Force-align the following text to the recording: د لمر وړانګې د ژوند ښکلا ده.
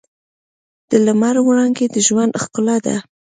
د 0.89 0.91
لمر 1.05 1.35
وړانګې 1.47 1.85
د 1.89 1.95
ژوند 2.07 2.31
ښکلا 2.41 2.77
ده. 2.85 2.95